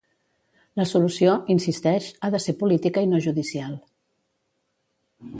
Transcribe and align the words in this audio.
La 0.79 0.85
solució, 0.91 1.33
insisteix, 1.55 2.07
ha 2.27 2.31
de 2.35 2.41
ser 2.45 2.55
política 2.61 3.03
i 3.07 3.09
no 3.11 3.19
judicial. 3.27 3.77